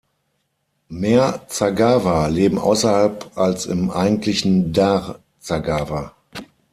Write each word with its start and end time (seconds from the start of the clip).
Mehr 0.89 1.45
Zaghawa 1.47 2.25
leben 2.25 2.57
außerhalb 2.57 3.37
als 3.37 3.67
im 3.67 3.91
eigentlichen 3.91 4.73
Dar 4.73 5.19
Zaghawa. 5.39 6.15